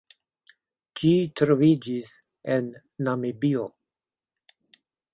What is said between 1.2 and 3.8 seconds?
troviĝis en Namibio.